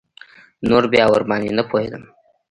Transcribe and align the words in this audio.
نور 0.69 0.83
بيا 0.93 1.05
ورباندې 1.09 1.51
نه 1.57 1.63
پوهېدم. 1.69 2.03